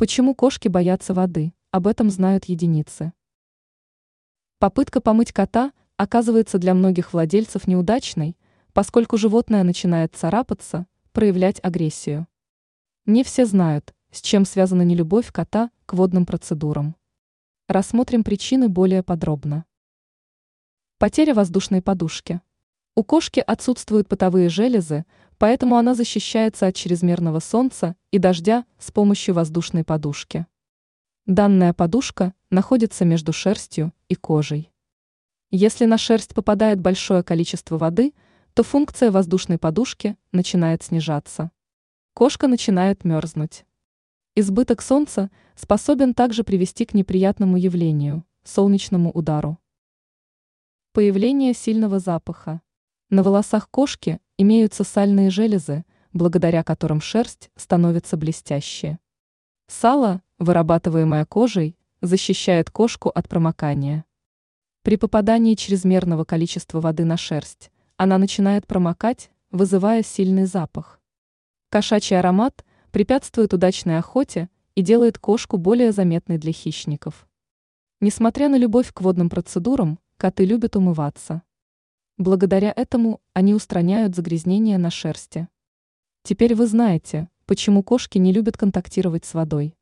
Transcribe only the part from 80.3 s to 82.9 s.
любят умываться. Благодаря